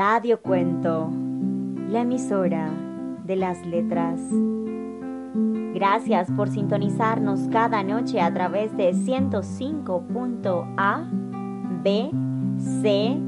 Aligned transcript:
Radio 0.00 0.40
Cuento, 0.40 1.10
la 1.90 2.02
emisora 2.02 2.70
de 3.24 3.34
las 3.34 3.66
letras. 3.66 4.20
Gracias 5.74 6.30
por 6.36 6.48
sintonizarnos 6.48 7.48
cada 7.50 7.82
noche 7.82 8.20
a 8.20 8.32
través 8.32 8.76
de 8.76 8.92
105.a, 8.92 11.04
B, 11.82 12.12
C, 12.80 13.18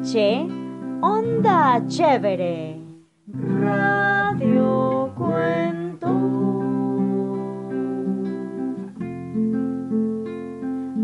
Che, 0.00 0.48
Onda 1.02 1.86
Chévere. 1.88 2.80
Radio 3.60 5.12
Cuento. 5.18 6.08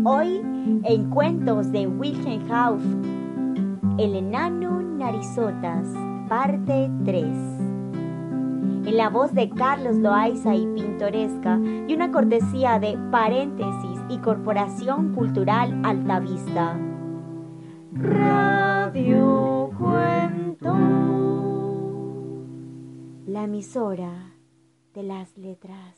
Hoy 0.03 0.41
en 0.83 1.09
Cuentos 1.11 1.71
de 1.71 1.85
Wilhelm 1.85 2.51
Hauff, 2.51 2.81
El 3.99 4.15
enano 4.15 4.80
Narizotas, 5.01 5.87
parte 6.29 6.91
3. 7.05 7.25
En 8.85 8.97
la 8.97 9.09
voz 9.09 9.33
de 9.33 9.49
Carlos 9.49 9.95
Loaiza 9.95 10.53
y 10.53 10.67
Pintoresca 10.75 11.59
y 11.87 11.95
una 11.95 12.11
cortesía 12.11 12.77
de 12.77 12.99
Paréntesis 13.09 13.99
y 14.09 14.19
Corporación 14.19 15.15
Cultural 15.15 15.81
Altavista. 15.83 16.79
Radio 17.93 19.71
Cuento. 19.75 20.77
La 23.25 23.45
emisora 23.45 24.35
de 24.93 25.01
las 25.01 25.35
letras. 25.35 25.97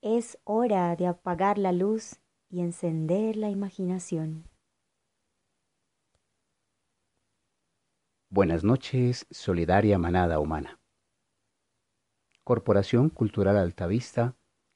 Es 0.00 0.38
hora 0.44 0.94
de 0.94 1.08
apagar 1.08 1.58
la 1.58 1.72
luz 1.72 2.20
y 2.50 2.60
encender 2.60 3.36
la 3.36 3.48
imaginación. 3.48 4.44
Buenas 8.28 8.64
noches, 8.64 9.26
solidaria 9.30 9.98
manada 9.98 10.40
humana. 10.40 10.80
Corporación 12.44 13.08
Cultural 13.08 13.56
Altavista 13.56 14.34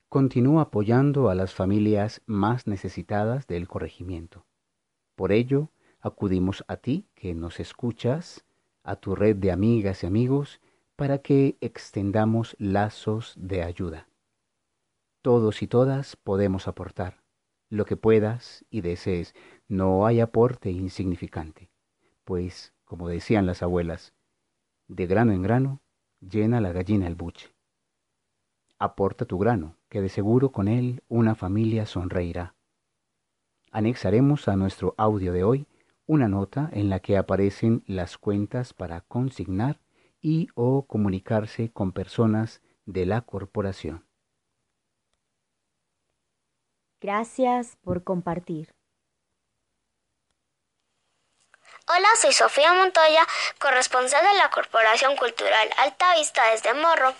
continúa 0.08 0.62
apoyando 0.62 1.28
a 1.28 1.34
las 1.34 1.52
familias 1.52 2.22
más 2.27 2.69
necesitadas 2.69 3.47
del 3.48 3.67
corregimiento. 3.67 4.47
Por 5.17 5.33
ello, 5.33 5.70
acudimos 6.00 6.64
a 6.69 6.77
ti 6.77 7.08
que 7.14 7.34
nos 7.34 7.58
escuchas, 7.58 8.45
a 8.84 8.97
tu 8.97 9.17
red 9.17 9.36
de 9.36 9.50
amigas 9.50 10.05
y 10.05 10.06
amigos, 10.06 10.61
para 10.95 11.19
que 11.19 11.56
extendamos 11.61 12.55
lazos 12.58 13.34
de 13.36 13.62
ayuda. 13.62 14.08
Todos 15.22 15.62
y 15.62 15.67
todas 15.67 16.17
podemos 16.17 16.69
aportar 16.69 17.23
lo 17.69 17.84
que 17.84 17.97
puedas 17.97 18.65
y 18.70 18.81
desees. 18.81 19.34
No 19.69 20.07
hay 20.07 20.20
aporte 20.20 20.70
insignificante, 20.70 21.70
pues, 22.25 22.73
como 22.84 23.09
decían 23.09 23.47
las 23.47 23.62
abuelas, 23.62 24.15
de 24.89 25.07
grano 25.07 25.33
en 25.33 25.43
grano 25.43 25.83
llena 26.20 26.61
la 26.61 26.73
gallina 26.73 27.07
el 27.07 27.15
buche. 27.15 27.55
Aporta 28.79 29.25
tu 29.25 29.39
grano, 29.39 29.77
que 29.89 30.03
de 30.03 30.09
seguro 30.09 30.53
con 30.53 30.69
él 30.69 31.03
una 31.09 31.35
familia 31.35 31.87
sonreirá. 31.87 32.55
Anexaremos 33.70 34.48
a 34.48 34.57
nuestro 34.57 34.95
audio 34.98 35.33
de 35.33 35.45
hoy 35.45 35.67
una 36.07 36.29
nota 36.29 36.69
en 36.73 36.91
la 36.91 37.01
que 37.01 37.17
aparecen 37.17 37.83
las 37.87 38.19
cuentas 38.19 38.75
para 38.75 39.01
consignar 39.01 39.81
y 40.20 40.48
o 40.55 40.87
comunicarse 40.87 41.70
con 41.73 41.92
personas 41.92 42.62
de 42.87 43.07
la 43.07 43.23
corporación. 43.23 44.05
Gracias 47.05 47.77
por 47.85 48.03
compartir. 48.03 48.75
Hola, 51.87 52.09
soy 52.19 52.33
Sofía 52.33 52.73
Montoya, 52.73 53.27
corresponsal 53.59 54.25
de 54.25 54.33
la 54.39 54.48
Corporación 54.48 55.15
Cultural 55.15 55.69
Alta 55.77 56.15
Vista 56.15 56.42
desde 56.53 56.73
Morro. 56.73 57.13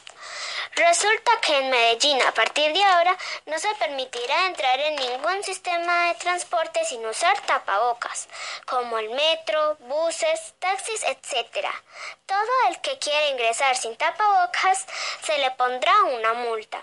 Resulta 0.75 1.33
que 1.43 1.59
en 1.59 1.69
Medellín 1.69 2.19
a 2.23 2.33
partir 2.33 2.73
de 2.73 2.83
ahora 2.83 3.15
no 3.45 3.59
se 3.59 3.75
permitirá 3.75 4.47
entrar 4.47 4.81
en 4.81 4.97
ningún 4.97 5.45
sistema 5.45 6.07
de 6.07 6.15
transporte 6.15 6.83
sin 6.87 7.05
usar 7.05 7.39
tapabocas, 7.41 8.27
como 8.65 8.97
el 8.99 9.11
metro, 9.11 9.77
buses, 9.81 10.55
taxis, 10.61 11.05
etc. 11.05 11.69
Todo 12.25 12.53
el 12.71 12.81
que 12.81 12.99
quiera 12.99 13.29
ingresar 13.29 13.77
sin 13.77 13.95
tapabocas 13.97 14.87
se 15.23 15.37
le 15.37 15.51
pondrá 15.51 15.93
una 16.05 16.33
multa. 16.33 16.81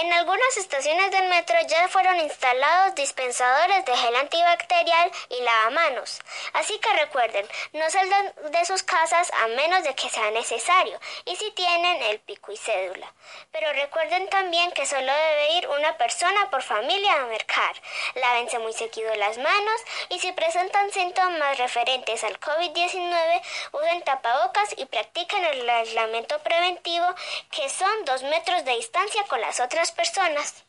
En 0.00 0.12
algunas 0.12 0.56
estaciones 0.56 1.10
del 1.10 1.28
metro 1.28 1.56
ya 1.66 1.88
fueron 1.88 2.20
instalados 2.20 2.94
dispensadores 2.94 3.84
de 3.84 3.96
gel 3.96 4.14
antibacterial 4.14 5.10
y 5.28 5.42
lavamanos. 5.42 6.20
Así 6.52 6.78
que 6.78 6.92
recuerden, 6.92 7.48
no 7.72 7.90
salgan 7.90 8.32
de 8.52 8.64
sus 8.64 8.84
casas 8.84 9.28
a 9.42 9.48
menos 9.48 9.82
de 9.82 9.96
que 9.96 10.08
sea 10.08 10.30
necesario 10.30 11.00
y 11.24 11.34
si 11.34 11.50
tienen 11.50 12.00
el 12.02 12.20
pico 12.20 12.52
y 12.52 12.56
cédula. 12.56 13.12
Pero 13.50 13.72
recuerden 13.72 14.28
también 14.30 14.70
que 14.70 14.86
solo 14.86 15.12
debe 15.12 15.54
ir 15.54 15.66
una 15.66 15.96
persona 15.98 16.48
por 16.48 16.62
familia 16.62 17.14
a 17.14 17.26
mercar. 17.26 17.74
Lávense 18.14 18.60
muy 18.60 18.74
seguido 18.74 19.12
las 19.16 19.36
manos 19.38 19.80
y 20.10 20.20
si 20.20 20.30
presentan 20.30 20.92
síntomas 20.92 21.58
referentes 21.58 22.22
al 22.22 22.38
COVID-19, 22.38 23.42
usen 23.72 24.02
tapabocas 24.02 24.76
y 24.76 24.84
practiquen 24.86 25.44
el 25.44 25.68
aislamiento 25.68 26.38
preventivo 26.38 27.06
que 27.50 27.68
son 27.68 28.04
dos 28.04 28.22
metros 28.22 28.64
de 28.64 28.76
distancia 28.76 29.24
con 29.24 29.40
las 29.40 29.58
otras 29.58 29.87
personas. 29.92 30.64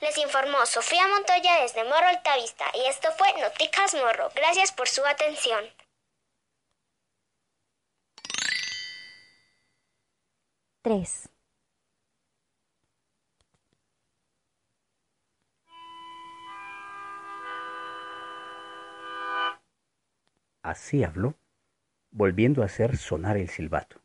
Les 0.00 0.16
informó 0.18 0.66
Sofía 0.66 1.06
Montoya 1.08 1.62
desde 1.62 1.84
Morro 1.84 2.08
Altavista 2.08 2.66
y 2.74 2.86
esto 2.86 3.10
fue 3.16 3.32
Noticas 3.40 3.94
Morro. 3.94 4.30
Gracias 4.34 4.72
por 4.72 4.88
su 4.88 5.04
atención. 5.06 5.64
Tres. 10.82 11.28
Así 20.62 21.02
habló, 21.02 21.34
volviendo 22.10 22.62
a 22.62 22.66
hacer 22.66 22.96
sonar 22.96 23.36
el 23.36 23.48
silbato. 23.48 24.01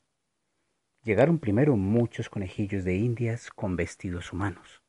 Llegaron 1.07 1.40
primero 1.40 1.78
muchos 1.78 2.28
conejillos 2.28 2.84
de 2.84 2.97
indias 2.97 3.50
con 3.56 3.78
vestidos 3.78 4.34
humanos. 4.34 4.81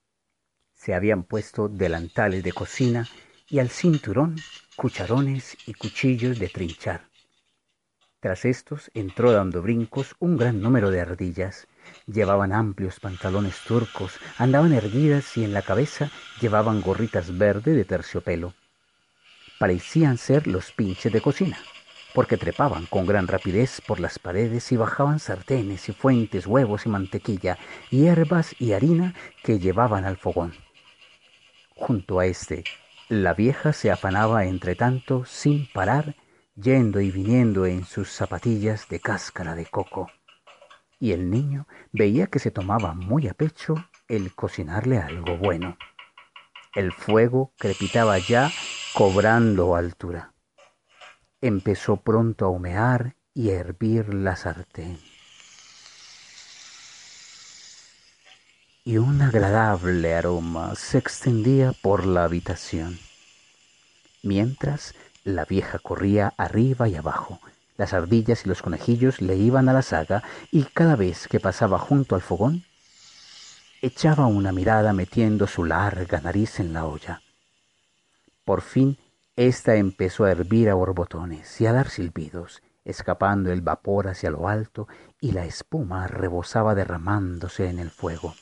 Se 0.75 0.93
habían 0.93 1.23
puesto 1.23 1.69
delantales 1.69 2.43
de 2.43 2.51
cocina 2.51 3.07
y 3.49 3.61
al 3.61 3.69
cinturón 3.69 4.35
cucharones 4.75 5.57
y 5.65 5.75
cuchillos 5.75 6.41
de 6.41 6.49
trinchar. 6.49 7.03
Tras 8.19 8.47
estos 8.47 8.91
entró 8.95 9.31
dando 9.31 9.63
brincos 9.63 10.17
un 10.19 10.37
gran 10.37 10.61
número 10.61 10.91
de 10.91 11.03
ardillas. 11.03 11.69
Llevaban 12.09 12.53
amplios 12.53 12.99
pantalones 12.99 13.55
turcos, 13.61 14.19
andaban 14.39 14.73
erguidas 14.73 15.37
y 15.37 15.45
en 15.45 15.55
la 15.55 15.63
cabeza 15.63 16.11
llevaban 16.41 16.81
gorritas 16.81 17.39
verdes 17.39 17.77
de 17.77 17.85
terciopelo. 17.85 18.55
Parecían 19.61 20.19
ser 20.19 20.49
los 20.49 20.73
pinches 20.73 21.13
de 21.13 21.21
cocina 21.21 21.59
porque 22.19 22.37
trepaban 22.37 22.87
con 22.87 23.07
gran 23.07 23.29
rapidez 23.29 23.81
por 23.81 24.01
las 24.01 24.19
paredes 24.19 24.73
y 24.73 24.77
bajaban 24.77 25.21
sartenes 25.21 25.89
y 25.89 25.93
fuentes, 25.93 26.49
huevos 26.49 26.85
y 26.85 26.89
mantequilla, 26.89 27.59
hierbas 27.91 28.61
y 28.61 28.73
harina 28.73 29.15
que 29.45 29.61
llevaban 29.61 30.05
al 30.05 30.17
fogón. 30.17 30.53
Junto 31.77 32.19
a 32.19 32.27
este, 32.27 32.65
la 33.09 33.35
vieja 33.35 33.73
se 33.73 33.93
afanaba 33.93 34.47
entre 34.47 34.75
tanto 34.75 35.27
sin 35.27 35.69
parar, 35.73 36.17
yendo 36.57 37.01
y 37.01 37.13
viniendo 37.13 37.67
en 37.67 37.85
sus 37.85 38.11
zapatillas 38.11 38.89
de 38.89 38.99
cáscara 38.99 39.55
de 39.55 39.67
coco. 39.67 40.11
Y 40.99 41.13
el 41.13 41.31
niño 41.31 41.69
veía 41.93 42.27
que 42.27 42.41
se 42.41 42.51
tomaba 42.51 42.95
muy 42.95 43.29
a 43.29 43.35
pecho 43.35 43.77
el 44.09 44.35
cocinarle 44.35 44.99
algo 44.99 45.37
bueno. 45.37 45.79
El 46.75 46.91
fuego 46.91 47.53
crepitaba 47.57 48.19
ya 48.19 48.51
cobrando 48.93 49.77
altura 49.77 50.33
empezó 51.41 51.99
pronto 51.99 52.47
a 52.47 52.49
humear 52.49 53.15
y 53.35 53.51
a 53.51 53.55
hervir 53.55 54.13
la 54.13 54.37
sartén. 54.37 54.99
Y 58.85 58.99
un 58.99 59.21
agradable 59.21 60.15
aroma 60.15 60.75
se 60.75 60.99
extendía 60.99 61.73
por 61.83 62.07
la 62.07 62.25
habitación. 62.25 62.99
Mientras 64.23 64.95
la 65.25 65.45
vieja 65.45 65.79
corría 65.79 66.33
arriba 66.37 66.89
y 66.89 66.97
abajo, 66.97 67.39
las 67.77 67.93
ardillas 67.93 68.45
y 68.45 68.49
los 68.49 68.63
conejillos 68.63 69.21
le 69.21 69.37
iban 69.37 69.69
a 69.69 69.73
la 69.73 69.83
saga 69.83 70.25
y 70.51 70.65
cada 70.65 70.97
vez 70.97 71.29
que 71.29 71.39
pasaba 71.39 71.79
junto 71.79 72.15
al 72.15 72.23
fogón, 72.23 72.65
echaba 73.83 74.27
una 74.27 74.53
mirada 74.53 74.93
metiendo 74.93 75.47
su 75.47 75.65
larga 75.65 76.21
nariz 76.21 76.59
en 76.59 76.73
la 76.73 76.87
olla. 76.87 77.23
Por 78.45 78.63
fin 78.63 78.99
esta 79.39 79.77
empezó 79.77 80.25
a 80.25 80.33
hervir 80.33 80.69
a 80.69 80.75
borbotones 80.75 81.61
y 81.61 81.67
a 81.67 81.73
dar 81.73 81.91
silbidos, 81.91 82.61
escapando 82.85 83.53
el 83.53 83.61
vapor 83.61 84.09
hacia 84.09 84.31
lo 84.31 84.49
alto 84.49 84.89
y 85.21 85.31
la 85.31 85.45
espuma 85.45 86.09
rebosaba 86.09 86.75
derramándose 86.75 87.69
en 87.69 87.79
el 87.79 87.93
fuego. 87.93 88.35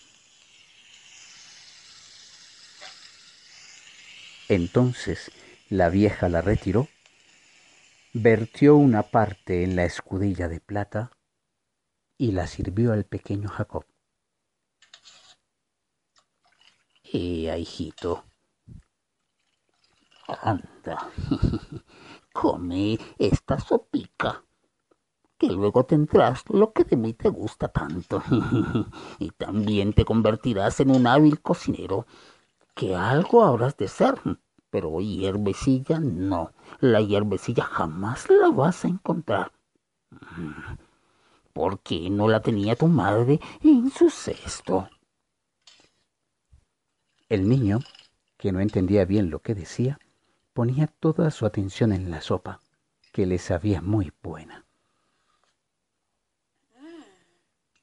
Entonces 4.48 5.30
La 5.68 5.90
vieja 5.90 6.30
la 6.30 6.40
retiró, 6.40 6.88
vertió 8.14 8.76
una 8.76 9.02
parte 9.02 9.64
en 9.64 9.76
la 9.76 9.84
escudilla 9.84 10.48
de 10.48 10.60
plata 10.60 11.10
y 12.16 12.32
la 12.32 12.46
sirvió 12.46 12.94
al 12.94 13.04
pequeño 13.04 13.50
Jacob. 13.50 13.84
¡Eh, 17.12 17.54
hijito! 17.58 18.24
Anda, 20.28 21.10
come 22.32 22.98
esta 23.18 23.60
sopica, 23.60 24.44
que 25.38 25.48
luego 25.48 25.84
tendrás 25.84 26.42
lo 26.48 26.72
que 26.72 26.84
de 26.84 26.96
mí 26.96 27.12
te 27.14 27.28
gusta 27.28 27.68
tanto, 27.68 28.22
y 29.20 29.30
también 29.30 29.92
te 29.92 30.04
convertirás 30.04 30.80
en 30.80 30.90
un 30.90 31.06
hábil 31.06 31.40
cocinero, 31.40 32.06
que 32.74 32.96
algo 32.96 33.44
habrás 33.44 33.76
de 33.76 33.88
ser, 33.88 34.20
pero 34.68 35.00
hierbecilla 35.00 36.00
no, 36.00 36.52
la 36.80 37.00
hierbecilla 37.00 37.64
jamás 37.64 38.28
la 38.28 38.50
vas 38.50 38.84
a 38.84 38.88
encontrar. 38.88 39.52
porque 41.52 42.10
no 42.10 42.28
la 42.28 42.40
tenía 42.40 42.76
tu 42.76 42.86
madre 42.88 43.40
en 43.62 43.90
su 43.90 44.10
cesto? 44.10 44.88
El 47.28 47.48
niño, 47.48 47.78
que 48.36 48.52
no 48.52 48.60
entendía 48.60 49.04
bien 49.04 49.30
lo 49.30 49.40
que 49.40 49.54
decía, 49.54 49.98
ponía 50.56 50.86
toda 50.86 51.30
su 51.30 51.44
atención 51.44 51.92
en 51.92 52.10
la 52.10 52.22
sopa, 52.22 52.62
que 53.12 53.26
le 53.26 53.36
sabía 53.36 53.82
muy 53.82 54.10
buena. 54.22 54.64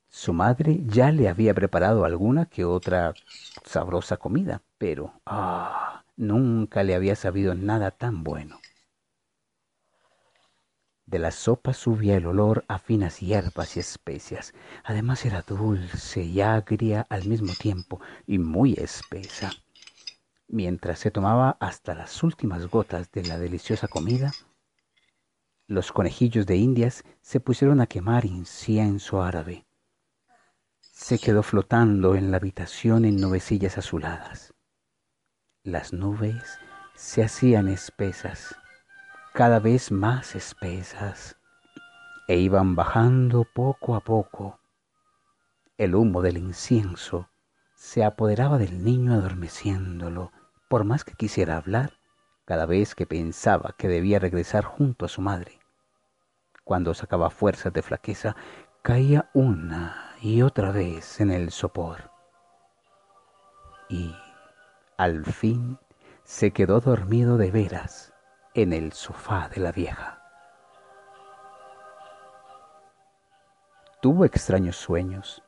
Su 0.09 0.33
madre 0.33 0.81
ya 0.87 1.11
le 1.11 1.29
había 1.29 1.53
preparado 1.53 2.03
alguna 2.03 2.47
que 2.47 2.65
otra 2.65 3.13
sabrosa 3.63 4.17
comida, 4.17 4.63
pero 4.79 5.13
ah, 5.27 6.03
nunca 6.17 6.81
le 6.81 6.95
había 6.95 7.15
sabido 7.15 7.53
nada 7.53 7.91
tan 7.91 8.23
bueno. 8.23 8.59
De 11.05 11.19
la 11.19 11.29
sopa 11.29 11.73
subía 11.73 12.17
el 12.17 12.25
olor 12.25 12.65
a 12.67 12.79
finas 12.79 13.19
hierbas 13.19 13.77
y 13.77 13.81
especias. 13.81 14.55
Además 14.83 15.25
era 15.25 15.43
dulce 15.43 16.23
y 16.23 16.41
agria 16.41 17.05
al 17.07 17.27
mismo 17.27 17.53
tiempo 17.53 18.01
y 18.25 18.39
muy 18.39 18.73
espesa. 18.73 19.51
Mientras 20.47 20.99
se 20.99 21.11
tomaba 21.11 21.57
hasta 21.59 21.95
las 21.95 22.21
últimas 22.23 22.67
gotas 22.67 23.11
de 23.11 23.23
la 23.23 23.39
deliciosa 23.39 23.87
comida, 23.87 24.31
los 25.67 25.91
conejillos 25.91 26.45
de 26.45 26.57
Indias 26.57 27.03
se 27.21 27.39
pusieron 27.39 27.81
a 27.81 27.87
quemar 27.87 28.25
incienso 28.25 29.23
árabe. 29.23 29.65
Se 30.81 31.17
quedó 31.17 31.41
flotando 31.41 32.15
en 32.15 32.31
la 32.31 32.37
habitación 32.37 33.05
en 33.05 33.19
nubecillas 33.19 33.77
azuladas. 33.77 34.53
Las 35.63 35.93
nubes 35.93 36.59
se 36.95 37.23
hacían 37.23 37.69
espesas, 37.69 38.55
cada 39.33 39.59
vez 39.59 39.91
más 39.91 40.35
espesas, 40.35 41.37
e 42.27 42.37
iban 42.37 42.75
bajando 42.75 43.45
poco 43.55 43.95
a 43.95 44.01
poco. 44.01 44.59
El 45.77 45.95
humo 45.95 46.21
del 46.21 46.37
incienso 46.37 47.29
se 47.83 48.05
apoderaba 48.05 48.57
del 48.59 48.85
niño 48.85 49.13
adormeciéndolo 49.13 50.31
por 50.69 50.85
más 50.85 51.03
que 51.03 51.15
quisiera 51.15 51.57
hablar, 51.57 51.99
cada 52.45 52.65
vez 52.65 52.95
que 52.95 53.05
pensaba 53.05 53.75
que 53.77 53.89
debía 53.89 54.19
regresar 54.19 54.63
junto 54.63 55.05
a 55.05 55.09
su 55.09 55.21
madre. 55.21 55.59
Cuando 56.63 56.93
sacaba 56.93 57.29
fuerzas 57.29 57.73
de 57.73 57.81
flaqueza, 57.81 58.37
caía 58.83 59.29
una 59.33 60.15
y 60.21 60.43
otra 60.43 60.71
vez 60.71 61.19
en 61.19 61.29
el 61.29 61.51
sopor. 61.51 62.09
Y, 63.89 64.15
al 64.95 65.25
fin, 65.25 65.77
se 66.23 66.51
quedó 66.51 66.79
dormido 66.79 67.35
de 67.37 67.51
veras 67.51 68.13
en 68.53 68.71
el 68.71 68.93
sofá 68.93 69.49
de 69.49 69.59
la 69.59 69.73
vieja. 69.73 70.21
Tuvo 74.01 74.23
extraños 74.23 74.77
sueños. 74.77 75.43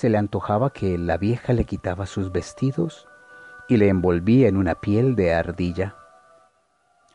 Se 0.00 0.08
le 0.08 0.16
antojaba 0.16 0.72
que 0.72 0.96
la 0.96 1.18
vieja 1.18 1.52
le 1.52 1.66
quitaba 1.66 2.06
sus 2.06 2.32
vestidos 2.32 3.06
y 3.68 3.76
le 3.76 3.88
envolvía 3.90 4.48
en 4.48 4.56
una 4.56 4.76
piel 4.76 5.14
de 5.14 5.34
ardilla. 5.34 5.94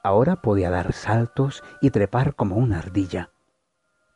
Ahora 0.04 0.36
podía 0.36 0.70
dar 0.70 0.94
saltos 0.94 1.64
y 1.82 1.90
trepar 1.90 2.36
como 2.36 2.58
una 2.58 2.78
ardilla. 2.78 3.32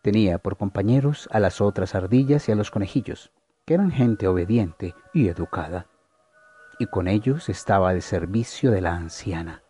Tenía 0.03 0.37
por 0.37 0.55
compañeros 0.55 1.27
a 1.31 1.39
las 1.39 1.61
otras 1.61 1.95
ardillas 1.95 2.47
y 2.47 2.51
a 2.51 2.55
los 2.55 2.69
conejillos, 2.69 3.31
que 3.65 3.73
eran 3.73 3.89
gente 3.89 4.27
obediente 4.27 4.93
y 5.15 5.29
educada, 5.29 5.87
y 6.77 6.85
con 6.85 7.07
ellos 7.07 7.49
estaba 7.49 7.89
al 7.89 8.03
servicio 8.03 8.69
de 8.69 8.81
la 8.81 8.93
anciana. 8.93 9.63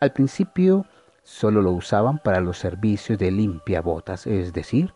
Al 0.00 0.12
principio 0.12 0.84
solo 1.22 1.62
lo 1.62 1.72
usaban 1.72 2.18
para 2.18 2.42
los 2.42 2.58
servicios 2.58 3.18
de 3.18 3.30
limpia 3.30 3.80
botas, 3.80 4.26
es 4.26 4.52
decir, 4.52 4.92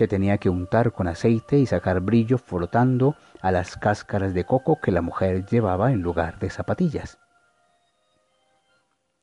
que 0.00 0.08
tenía 0.08 0.38
que 0.38 0.48
untar 0.48 0.92
con 0.92 1.08
aceite 1.08 1.58
y 1.58 1.66
sacar 1.66 2.00
brillo 2.00 2.38
frotando 2.38 3.16
a 3.42 3.52
las 3.52 3.76
cáscaras 3.76 4.32
de 4.32 4.46
coco 4.46 4.80
que 4.80 4.92
la 4.92 5.02
mujer 5.02 5.44
llevaba 5.44 5.92
en 5.92 6.00
lugar 6.00 6.38
de 6.38 6.48
zapatillas. 6.48 7.18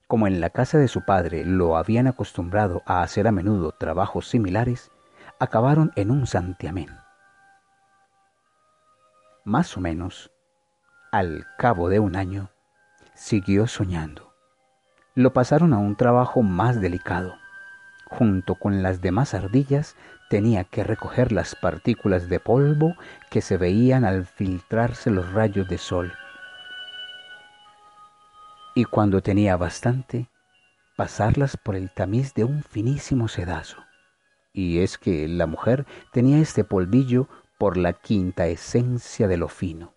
Como 0.06 0.28
en 0.28 0.40
la 0.40 0.52
casa 0.52 0.78
de 0.78 0.88
su 0.88 1.04
padre 1.04 1.46
lo 1.46 1.78
habían 1.78 2.06
acostumbrado 2.06 2.84
a 2.86 3.02
hacer 3.02 3.28
a 3.28 3.32
menudo 3.32 3.72
trabajos 3.72 4.28
similares, 4.28 4.92
acabaron 5.40 5.94
en 5.96 6.12
un 6.12 6.28
santiamén. 6.28 6.92
Más 9.46 9.76
o 9.78 9.82
menos, 9.82 10.30
al 11.12 11.48
cabo 11.58 11.90
de 11.90 12.00
un 12.00 12.16
año, 12.16 12.52
siguió 13.16 13.66
soñando. 13.66 14.32
Lo 15.16 15.34
pasaron 15.34 15.74
a 15.74 15.80
un 15.80 15.96
trabajo 15.96 16.44
más 16.44 16.80
delicado. 16.80 17.34
Junto 18.10 18.56
con 18.56 18.82
las 18.82 19.02
demás 19.02 19.34
ardillas 19.34 19.96
tenía 20.30 20.64
que 20.64 20.84
recoger 20.84 21.32
las 21.32 21.56
partículas 21.56 22.30
de 22.30 22.40
polvo 22.40 22.96
que 23.30 23.42
se 23.42 23.58
veían 23.58 24.06
al 24.06 24.26
filtrarse 24.26 25.12
los 25.12 25.32
rayos 25.34 25.68
de 25.68 25.78
sol. 25.78 26.14
Y 28.76 28.86
cuando 28.86 29.22
tenía 29.22 29.58
bastante, 29.58 30.30
pasarlas 30.96 31.58
por 31.58 31.76
el 31.76 31.92
tamiz 31.92 32.34
de 32.34 32.44
un 32.44 32.64
finísimo 32.64 33.28
sedazo. 33.28 33.78
Y 34.54 34.80
es 34.80 34.98
que 34.98 35.28
la 35.28 35.46
mujer 35.46 35.86
tenía 36.12 36.40
este 36.40 36.64
polvillo 36.64 37.28
por 37.58 37.76
la 37.76 37.94
quinta 37.94 38.48
esencia 38.48 39.28
de 39.28 39.38
lo 39.38 39.48
fino. 39.48 39.94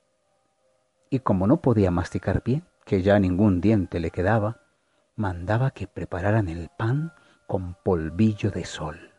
Y 1.11 1.21
como 1.21 1.47
no 1.47 1.61
podía 1.61 1.91
masticar 1.91 2.43
bien, 2.43 2.65
que 2.85 3.03
ya 3.03 3.19
ningún 3.19 3.61
diente 3.61 4.01
le 4.01 4.11
quedaba, 4.11 4.61
mandaba 5.17 5.71
que 5.71 5.87
prepararan 5.87 6.49
el 6.49 6.71
pan 6.77 7.13
con 7.51 7.75
polvillo 7.83 8.53
de 8.53 8.65
sol. 8.65 9.11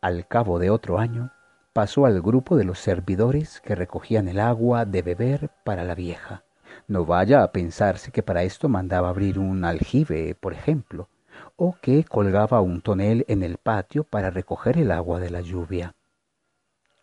Al 0.00 0.28
cabo 0.28 0.60
de 0.60 0.70
otro 0.70 1.00
año, 1.00 1.32
pasó 1.72 2.06
al 2.06 2.22
grupo 2.22 2.54
de 2.56 2.62
los 2.62 2.78
servidores 2.78 3.60
que 3.60 3.74
recogían 3.74 4.28
el 4.28 4.38
agua 4.38 4.84
de 4.84 5.02
beber 5.02 5.50
para 5.64 5.82
la 5.82 5.96
vieja. 5.96 6.44
No 6.86 7.04
vaya 7.04 7.42
a 7.42 7.50
pensarse 7.50 8.12
que 8.12 8.22
para 8.22 8.44
esto 8.44 8.68
mandaba 8.68 9.08
abrir 9.08 9.40
un 9.40 9.64
aljibe, 9.64 10.36
por 10.36 10.52
ejemplo, 10.52 11.08
o 11.56 11.76
que 11.82 12.04
colgaba 12.04 12.60
un 12.60 12.82
tonel 12.82 13.24
en 13.26 13.42
el 13.42 13.56
patio 13.56 14.04
para 14.04 14.30
recoger 14.30 14.78
el 14.78 14.92
agua 14.92 15.18
de 15.18 15.30
la 15.30 15.40
lluvia. 15.40 15.96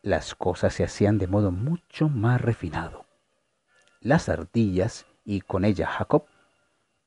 Las 0.01 0.33
cosas 0.33 0.75
se 0.75 0.85
hacían 0.85 1.17
de 1.17 1.27
modo 1.27 1.51
mucho 1.51 2.07
más 2.07 2.39
refinado. 2.39 3.03
Las 3.99 4.29
ardillas, 4.29 5.07
y 5.25 5.41
con 5.41 5.65
ellas 5.65 5.89
Jacob, 5.89 6.23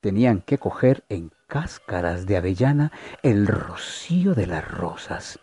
tenían 0.05 0.41
que 0.41 0.59
coger 0.59 1.03
en 1.09 1.31
cáscaras 1.47 2.27
de 2.27 2.37
avellana 2.37 2.91
el 3.23 3.47
rocío 3.47 4.35
de 4.35 4.45
las 4.45 4.63
rosas 4.63 5.39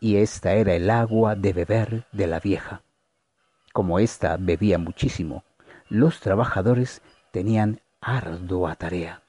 y 0.00 0.16
esta 0.16 0.52
era 0.52 0.74
el 0.74 0.90
agua 0.90 1.34
de 1.34 1.54
beber 1.54 2.04
de 2.12 2.26
la 2.26 2.38
vieja. 2.38 2.82
Como 3.72 3.98
ésta 3.98 4.36
bebía 4.38 4.76
muchísimo, 4.76 5.44
los 5.88 6.20
trabajadores 6.20 7.00
tenían 7.30 7.80
ardua 8.02 8.74
tarea. 8.74 9.22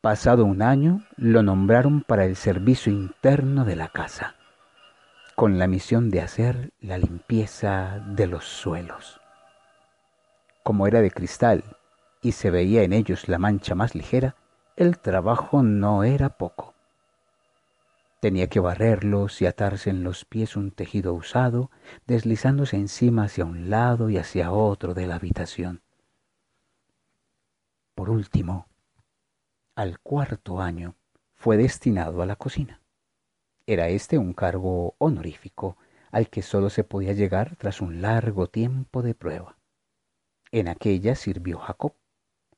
Pasado 0.00 0.44
un 0.44 0.62
año, 0.62 1.04
lo 1.16 1.42
nombraron 1.42 2.02
para 2.02 2.24
el 2.24 2.36
servicio 2.36 2.92
interno 2.92 3.64
de 3.64 3.74
la 3.74 3.88
casa, 3.88 4.36
con 5.34 5.58
la 5.58 5.66
misión 5.66 6.10
de 6.10 6.20
hacer 6.20 6.70
la 6.80 6.96
limpieza 6.96 7.98
de 8.06 8.28
los 8.28 8.44
suelos. 8.44 9.20
Como 10.62 10.86
era 10.86 11.00
de 11.00 11.10
cristal 11.10 11.64
y 12.24 12.32
se 12.32 12.50
veía 12.50 12.82
en 12.82 12.94
ellos 12.94 13.28
la 13.28 13.38
mancha 13.38 13.74
más 13.74 13.94
ligera, 13.94 14.34
el 14.76 14.98
trabajo 14.98 15.62
no 15.62 16.04
era 16.04 16.38
poco. 16.38 16.74
Tenía 18.20 18.48
que 18.48 18.60
barrerlos 18.60 19.42
y 19.42 19.46
atarse 19.46 19.90
en 19.90 20.02
los 20.02 20.24
pies 20.24 20.56
un 20.56 20.70
tejido 20.70 21.12
usado, 21.12 21.70
deslizándose 22.06 22.76
encima 22.76 23.24
hacia 23.24 23.44
un 23.44 23.68
lado 23.68 24.08
y 24.08 24.16
hacia 24.16 24.52
otro 24.52 24.94
de 24.94 25.06
la 25.06 25.16
habitación. 25.16 25.82
Por 27.94 28.08
último, 28.08 28.68
al 29.76 30.00
cuarto 30.00 30.62
año, 30.62 30.94
fue 31.34 31.58
destinado 31.58 32.22
a 32.22 32.26
la 32.26 32.36
cocina. 32.36 32.80
Era 33.66 33.88
este 33.88 34.16
un 34.16 34.32
cargo 34.32 34.94
honorífico, 34.96 35.76
al 36.10 36.30
que 36.30 36.40
solo 36.40 36.70
se 36.70 36.84
podía 36.84 37.12
llegar 37.12 37.56
tras 37.56 37.82
un 37.82 38.00
largo 38.00 38.46
tiempo 38.46 39.02
de 39.02 39.14
prueba. 39.14 39.58
En 40.50 40.68
aquella 40.68 41.16
sirvió 41.16 41.58
Jacob, 41.58 41.92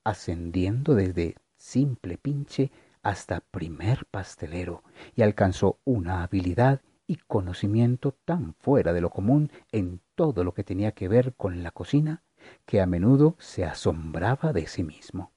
ascendiendo 0.06 0.94
desde 0.94 1.34
simple 1.56 2.16
pinche 2.16 2.70
hasta 3.02 3.40
primer 3.40 4.06
pastelero, 4.06 4.84
y 5.16 5.22
alcanzó 5.22 5.80
una 5.84 6.22
habilidad 6.22 6.80
y 7.08 7.16
conocimiento 7.16 8.12
tan 8.24 8.54
fuera 8.54 8.92
de 8.92 9.00
lo 9.00 9.10
común 9.10 9.50
en 9.72 10.00
todo 10.14 10.44
lo 10.44 10.54
que 10.54 10.62
tenía 10.62 10.92
que 10.92 11.08
ver 11.08 11.34
con 11.34 11.64
la 11.64 11.72
cocina, 11.72 12.22
que 12.66 12.80
a 12.80 12.86
menudo 12.86 13.34
se 13.40 13.64
asombraba 13.64 14.52
de 14.52 14.68
sí 14.68 14.84
mismo. 14.84 15.32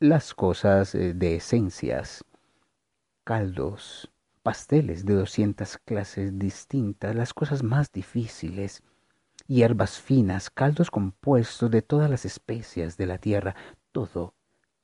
Las 0.00 0.34
cosas 0.34 0.96
eh, 0.96 1.14
de 1.14 1.36
esencias, 1.36 2.24
caldos, 3.22 4.10
pasteles 4.42 5.06
de 5.06 5.14
doscientas 5.14 5.78
clases 5.78 6.36
distintas, 6.40 7.14
las 7.14 7.32
cosas 7.32 7.62
más 7.62 7.92
difíciles, 7.92 8.82
hierbas 9.46 10.00
finas, 10.00 10.50
caldos 10.50 10.90
compuestos 10.90 11.70
de 11.70 11.82
todas 11.82 12.10
las 12.10 12.24
especias 12.24 12.96
de 12.96 13.06
la 13.06 13.18
tierra, 13.18 13.54
todo, 13.92 14.34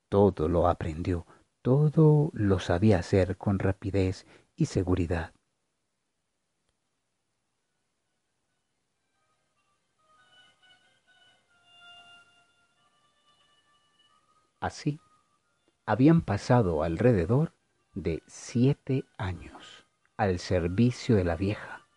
todo 0.09 0.47
lo 0.47 0.67
aprendió, 0.67 1.25
todo 1.61 2.31
lo 2.33 2.59
sabía 2.59 2.99
hacer 2.99 3.37
con 3.37 3.59
rapidez 3.59 4.25
y 4.55 4.65
seguridad. 4.65 5.33
Así, 14.59 14.99
habían 15.85 16.21
pasado 16.21 16.83
alrededor 16.83 17.53
de 17.93 18.21
siete 18.27 19.05
años 19.17 19.87
al 20.17 20.39
servicio 20.39 21.15
de 21.15 21.23
la 21.23 21.37
vieja, 21.37 21.87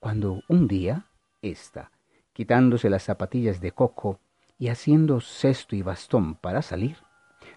cuando 0.00 0.42
un 0.48 0.66
día, 0.66 1.06
ésta, 1.42 1.92
quitándose 2.38 2.88
las 2.88 3.02
zapatillas 3.02 3.60
de 3.60 3.72
coco 3.72 4.20
y 4.60 4.68
haciendo 4.68 5.20
cesto 5.20 5.74
y 5.74 5.82
bastón 5.82 6.36
para 6.36 6.62
salir, 6.62 6.98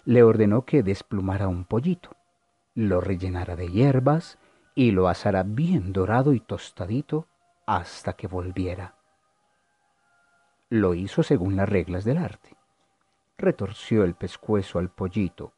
le 0.05 0.23
ordenó 0.23 0.65
que 0.65 0.81
desplumara 0.81 1.47
un 1.47 1.65
pollito, 1.65 2.15
lo 2.73 2.99
rellenara 2.99 3.55
de 3.55 3.67
hierbas 3.67 4.39
y 4.73 4.89
lo 4.89 5.07
asara 5.07 5.43
bien 5.43 5.93
dorado 5.93 6.33
y 6.33 6.39
tostadito 6.39 7.27
hasta 7.67 8.13
que 8.13 8.25
volviera. 8.25 8.95
Lo 10.69 10.95
hizo 10.95 11.21
según 11.21 11.57
las 11.57 11.69
reglas 11.69 12.03
del 12.03 12.17
arte. 12.17 12.57
Retorció 13.37 14.03
el 14.03 14.15
pescuezo 14.15 14.79
al 14.79 14.89
pollito, 14.89 15.53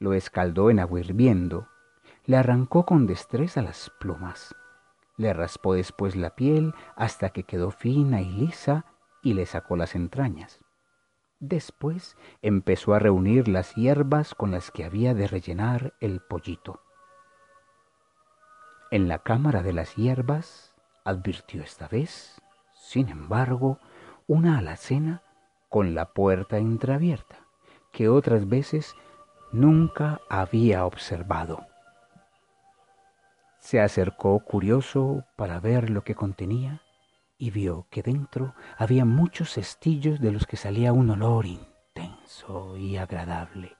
lo 0.00 0.12
escaldó 0.12 0.70
en 0.70 0.80
agua 0.80 0.98
hirviendo, 0.98 1.68
le 2.24 2.36
arrancó 2.36 2.84
con 2.84 3.06
destreza 3.06 3.62
las 3.62 3.92
plumas, 4.00 4.56
le 5.16 5.32
raspó 5.32 5.74
después 5.74 6.16
la 6.16 6.34
piel 6.34 6.74
hasta 6.94 7.30
que 7.30 7.44
quedó 7.44 7.70
fina 7.70 8.20
y 8.20 8.30
lisa 8.30 8.84
y 9.22 9.34
le 9.34 9.46
sacó 9.46 9.76
las 9.76 9.94
entrañas. 9.94 10.60
Después 11.38 12.16
empezó 12.42 12.94
a 12.94 12.98
reunir 12.98 13.48
las 13.48 13.74
hierbas 13.74 14.34
con 14.34 14.50
las 14.50 14.70
que 14.70 14.84
había 14.84 15.14
de 15.14 15.26
rellenar 15.26 15.94
el 16.00 16.20
pollito. 16.20 16.80
En 18.90 19.08
la 19.08 19.18
cámara 19.18 19.62
de 19.62 19.72
las 19.72 19.96
hierbas 19.96 20.74
advirtió 21.04 21.62
esta 21.62 21.88
vez, 21.88 22.40
sin 22.74 23.08
embargo, 23.08 23.78
una 24.26 24.58
alacena 24.58 25.22
con 25.68 25.94
la 25.94 26.12
puerta 26.12 26.58
entreabierta, 26.58 27.46
que 27.92 28.08
otras 28.08 28.48
veces 28.48 28.94
nunca 29.52 30.20
había 30.28 30.86
observado. 30.86 31.66
Se 33.66 33.80
acercó 33.80 34.38
curioso 34.38 35.24
para 35.34 35.58
ver 35.58 35.90
lo 35.90 36.04
que 36.04 36.14
contenía 36.14 36.82
y 37.36 37.50
vio 37.50 37.88
que 37.90 38.00
dentro 38.00 38.54
había 38.78 39.04
muchos 39.04 39.54
cestillos 39.54 40.20
de 40.20 40.30
los 40.30 40.46
que 40.46 40.56
salía 40.56 40.92
un 40.92 41.10
olor 41.10 41.46
intenso 41.46 42.76
y 42.76 42.96
agradable. 42.96 43.76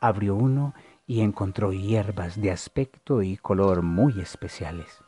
Abrió 0.00 0.36
uno 0.36 0.72
y 1.04 1.20
encontró 1.22 1.72
hierbas 1.72 2.40
de 2.40 2.52
aspecto 2.52 3.22
y 3.22 3.36
color 3.36 3.82
muy 3.82 4.20
especiales. 4.20 5.02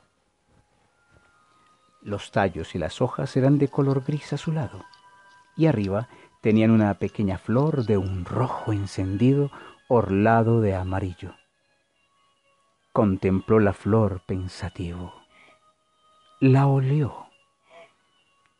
Los 2.00 2.32
tallos 2.32 2.74
y 2.74 2.78
las 2.78 3.00
hojas 3.00 3.36
eran 3.36 3.58
de 3.58 3.68
color 3.68 4.02
gris 4.02 4.32
azulado, 4.32 4.84
y 5.56 5.66
arriba 5.66 6.08
tenían 6.40 6.72
una 6.72 6.92
pequeña 6.94 7.38
flor 7.38 7.86
de 7.86 7.96
un 7.96 8.24
rojo 8.24 8.72
encendido 8.72 9.52
orlado 9.86 10.60
de 10.60 10.74
amarillo. 10.74 11.36
Contempló 12.92 13.58
la 13.58 13.72
flor 13.72 14.20
pensativo, 14.26 15.14
la 16.40 16.66
olió 16.66 17.26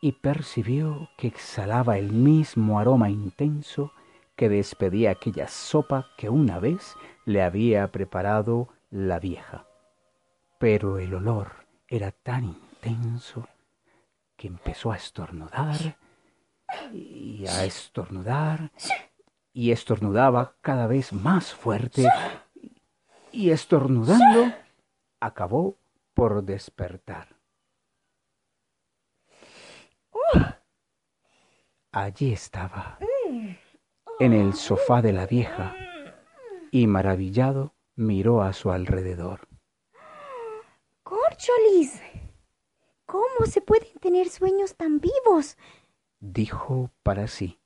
y 0.01 0.13
percibió 0.13 1.07
que 1.17 1.27
exhalaba 1.27 1.99
el 1.99 2.11
mismo 2.11 2.79
aroma 2.79 3.11
intenso 3.11 3.91
que 4.35 4.49
despedía 4.49 5.11
aquella 5.11 5.47
sopa 5.47 6.07
que 6.17 6.29
una 6.29 6.57
vez 6.57 6.95
le 7.25 7.43
había 7.43 7.91
preparado 7.91 8.69
la 8.89 9.19
vieja. 9.19 9.67
Pero 10.57 10.97
el 10.97 11.13
olor 11.13 11.67
era 11.87 12.11
tan 12.11 12.45
intenso 12.45 13.47
que 14.35 14.47
empezó 14.47 14.91
a 14.91 14.95
estornudar 14.95 15.99
y 16.91 17.45
a 17.45 17.65
estornudar 17.65 18.71
y 19.53 19.69
estornudaba 19.69 20.55
cada 20.61 20.87
vez 20.87 21.13
más 21.13 21.53
fuerte 21.53 22.07
y 23.33 23.49
estornudando 23.49 24.53
acabó 25.19 25.77
por 26.13 26.43
despertar. 26.43 27.35
Allí 31.91 32.33
estaba, 32.33 32.97
en 34.19 34.33
el 34.33 34.53
sofá 34.53 35.01
de 35.01 35.13
la 35.13 35.27
vieja, 35.27 35.75
y 36.71 36.87
maravillado 36.87 37.75
miró 37.95 38.41
a 38.41 38.53
su 38.53 38.71
alrededor. 38.71 39.47
Corcholis, 41.03 42.01
¿cómo 43.05 43.45
se 43.45 43.61
pueden 43.61 43.93
tener 43.99 44.29
sueños 44.29 44.75
tan 44.75 44.99
vivos? 44.99 45.57
dijo 46.19 46.89
para 47.03 47.27
sí. 47.27 47.59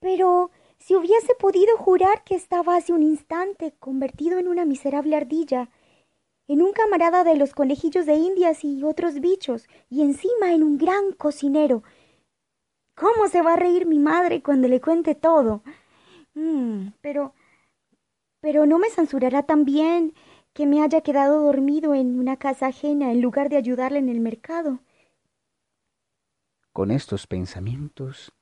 Pero 0.00 0.50
si 0.78 0.94
hubiese 0.94 1.34
podido 1.34 1.76
jurar 1.76 2.22
que 2.24 2.34
estaba 2.34 2.76
hace 2.76 2.92
un 2.92 3.02
instante 3.02 3.72
convertido 3.78 4.38
en 4.38 4.48
una 4.48 4.64
miserable 4.64 5.16
ardilla, 5.16 5.70
en 6.48 6.62
un 6.62 6.72
camarada 6.72 7.24
de 7.24 7.36
los 7.36 7.54
conejillos 7.54 8.06
de 8.06 8.14
indias 8.14 8.64
y 8.64 8.84
otros 8.84 9.20
bichos, 9.20 9.66
y 9.90 10.02
encima 10.02 10.52
en 10.52 10.62
un 10.62 10.78
gran 10.78 11.12
cocinero. 11.12 11.82
¿Cómo 12.94 13.28
se 13.28 13.42
va 13.42 13.54
a 13.54 13.56
reír 13.56 13.86
mi 13.86 13.98
madre 13.98 14.42
cuando 14.42 14.68
le 14.68 14.80
cuente 14.80 15.14
todo? 15.14 15.62
Mm, 16.34 16.88
pero. 17.00 17.34
pero 18.40 18.66
no 18.66 18.78
me 18.78 18.90
censurará 18.90 19.42
también 19.42 20.14
que 20.52 20.66
me 20.66 20.82
haya 20.82 21.02
quedado 21.02 21.42
dormido 21.42 21.94
en 21.94 22.18
una 22.18 22.36
casa 22.36 22.68
ajena 22.68 23.10
en 23.10 23.20
lugar 23.20 23.48
de 23.48 23.56
ayudarle 23.56 23.98
en 23.98 24.08
el 24.08 24.20
mercado. 24.20 24.78
Con 26.72 26.90
estos 26.90 27.26
pensamientos 27.26 28.32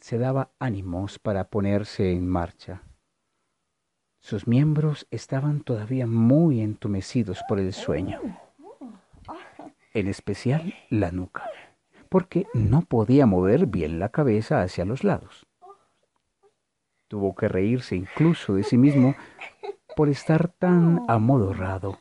se 0.00 0.18
daba 0.18 0.50
ánimos 0.58 1.18
para 1.18 1.48
ponerse 1.48 2.12
en 2.12 2.26
marcha. 2.26 2.82
Sus 4.20 4.46
miembros 4.46 5.06
estaban 5.10 5.60
todavía 5.60 6.06
muy 6.06 6.60
entumecidos 6.60 7.40
por 7.48 7.58
el 7.58 7.72
sueño, 7.72 8.20
en 9.94 10.08
especial 10.08 10.74
la 10.90 11.10
nuca, 11.10 11.48
porque 12.08 12.46
no 12.52 12.82
podía 12.82 13.26
mover 13.26 13.66
bien 13.66 13.98
la 13.98 14.10
cabeza 14.10 14.62
hacia 14.62 14.84
los 14.84 15.04
lados. 15.04 15.46
Tuvo 17.08 17.34
que 17.34 17.48
reírse 17.48 17.96
incluso 17.96 18.54
de 18.54 18.62
sí 18.62 18.76
mismo 18.76 19.14
por 19.96 20.08
estar 20.08 20.48
tan 20.48 21.04
amodorrado, 21.08 21.98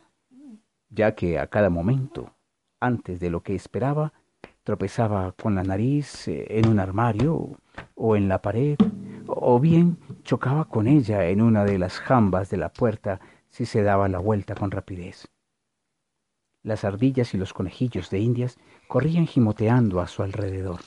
ya 0.90 1.16
que 1.16 1.40
a 1.40 1.48
cada 1.48 1.70
momento, 1.70 2.36
antes 2.80 3.20
de 3.20 3.30
lo 3.30 3.42
que 3.42 3.56
esperaba, 3.56 4.14
tropezaba 4.64 5.32
con 5.32 5.56
la 5.56 5.64
nariz 5.64 6.28
eh, 6.28 6.46
en 6.60 6.68
un 6.68 6.80
armario 6.80 7.58
o 8.00 8.16
en 8.16 8.30
la 8.30 8.42
pared, 8.42 8.78
o 9.28 9.60
bien 9.60 10.00
chocaba 10.24 10.66
con 10.66 10.88
ella 10.88 11.28
en 11.28 11.42
una 11.42 11.66
de 11.66 11.78
las 11.78 12.00
jambas 12.00 12.50
de 12.50 12.58
la 12.58 12.70
puerta 12.70 13.20
si 13.50 13.66
se 13.66 13.84
daba 13.84 14.08
la 14.08 14.20
vuelta 14.20 14.56
con 14.56 14.72
rapidez. 14.72 15.28
Las 16.64 16.86
ardillas 16.86 17.34
y 17.34 17.38
los 17.38 17.54
conejillos 17.54 18.10
de 18.10 18.20
indias 18.20 18.58
corrían 18.88 19.28
gimoteando 19.28 20.00
a 20.00 20.08
su 20.08 20.24
alrededor, 20.24 20.80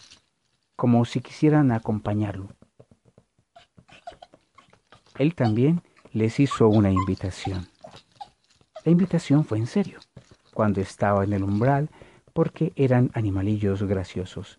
como 0.74 1.04
si 1.04 1.20
quisieran 1.20 1.70
acompañarlo. 1.70 2.48
Él 5.18 5.34
también 5.34 5.82
les 6.12 6.40
hizo 6.40 6.68
una 6.68 6.90
invitación. 6.90 7.66
La 8.84 8.90
invitación 8.90 9.44
fue 9.44 9.58
en 9.58 9.66
serio. 9.66 9.98
Cuando 10.54 10.80
estaba 10.80 11.24
en 11.24 11.34
el 11.34 11.44
umbral, 11.44 11.90
porque 12.32 12.72
eran 12.76 13.10
animalillos 13.14 13.82
graciosos, 13.82 14.58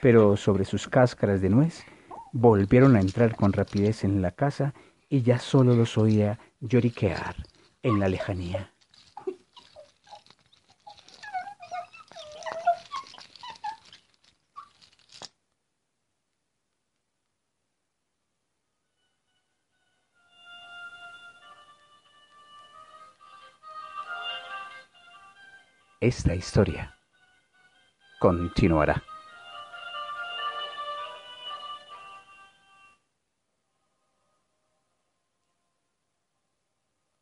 pero 0.00 0.36
sobre 0.36 0.64
sus 0.64 0.88
cáscaras 0.88 1.40
de 1.40 1.48
nuez 1.48 1.84
Volvieron 2.34 2.96
a 2.96 3.00
entrar 3.00 3.36
con 3.36 3.52
rapidez 3.52 4.04
en 4.04 4.22
la 4.22 4.30
casa 4.30 4.72
y 5.10 5.20
ya 5.20 5.38
solo 5.38 5.74
los 5.74 5.98
oía 5.98 6.38
lloriquear 6.60 7.36
en 7.82 8.00
la 8.00 8.08
lejanía. 8.08 8.72
Esta 26.00 26.34
historia 26.34 26.96
continuará. 28.18 29.11